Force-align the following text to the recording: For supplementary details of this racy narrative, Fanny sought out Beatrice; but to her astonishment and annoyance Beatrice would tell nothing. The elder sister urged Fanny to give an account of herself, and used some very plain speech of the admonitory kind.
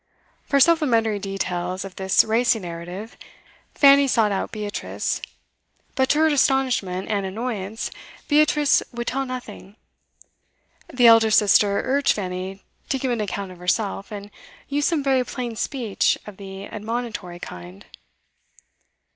For 0.45 0.59
supplementary 0.59 1.19
details 1.19 1.85
of 1.85 1.95
this 1.95 2.23
racy 2.23 2.57
narrative, 2.57 3.15
Fanny 3.75 4.07
sought 4.07 4.31
out 4.31 4.51
Beatrice; 4.51 5.21
but 5.93 6.09
to 6.09 6.17
her 6.17 6.25
astonishment 6.25 7.07
and 7.07 7.23
annoyance 7.23 7.91
Beatrice 8.27 8.81
would 8.91 9.05
tell 9.05 9.27
nothing. 9.27 9.75
The 10.91 11.05
elder 11.05 11.29
sister 11.29 11.83
urged 11.85 12.13
Fanny 12.13 12.63
to 12.89 12.97
give 12.97 13.11
an 13.11 13.21
account 13.21 13.51
of 13.51 13.59
herself, 13.59 14.11
and 14.11 14.31
used 14.67 14.87
some 14.89 15.03
very 15.03 15.23
plain 15.23 15.55
speech 15.55 16.17
of 16.25 16.37
the 16.37 16.65
admonitory 16.65 17.37
kind. 17.37 17.85